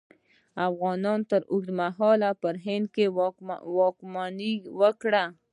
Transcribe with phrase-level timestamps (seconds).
[0.67, 2.87] افغانانو تر اوږده مهال پر هند
[3.77, 5.23] واکمني وکړه.